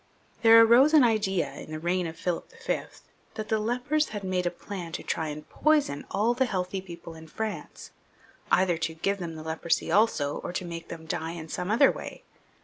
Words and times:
There 0.41 0.59
arose 0.59 0.95
an 0.95 1.03
idea 1.03 1.53
in 1.53 1.69
the 1.71 1.77
reign 1.79 2.07
of 2.07 2.17
Philip 2.17 2.51
V. 2.65 2.81
that 3.35 3.49
the 3.49 3.59
lepers 3.59 4.09
had 4.09 4.23
made 4.23 4.47
a 4.47 4.49
plan 4.49 4.91
to 4.93 5.03
try 5.03 5.27
and 5.27 5.47
poison 5.47 6.05
all 6.09 6.33
the 6.33 6.47
healthy 6.47 6.81
people 6.81 7.13
in 7.13 7.27
France, 7.27 7.91
either 8.51 8.79
to 8.79 8.95
give 8.95 9.19
them 9.19 9.35
the 9.35 9.43
leprosy 9.43 9.91
also, 9.91 10.37
or 10.39 10.53
to 10.53 10.65
make 10.65 10.87
them 10.87 11.05
die 11.05 11.45
some 11.45 11.69
other 11.69 11.91
way. 11.91 12.23